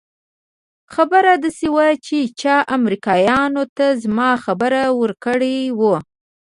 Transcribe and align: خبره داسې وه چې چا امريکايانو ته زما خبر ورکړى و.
خبره 0.93 1.31
داسې 1.43 1.67
وه 1.75 1.87
چې 2.05 2.17
چا 2.41 2.55
امريکايانو 2.77 3.63
ته 3.77 3.85
زما 4.03 4.29
خبر 4.43 4.73
ورکړى 5.01 5.57
و. 5.79 5.81